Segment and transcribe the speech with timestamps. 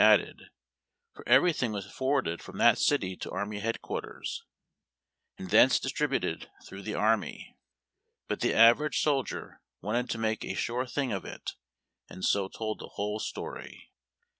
[0.01, 0.49] added,
[1.13, 4.41] for everything was forwarded from that city to army headquarters,
[5.37, 7.55] and thence distributed through the army.
[8.27, 11.51] But the average soldier wanted to make a sure thing of it,
[12.09, 13.91] and so told the whole story.